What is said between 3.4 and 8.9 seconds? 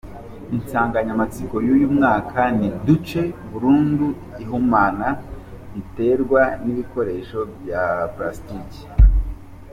burundu ihumana riterwa n’ibikoresho bya pulasitiki.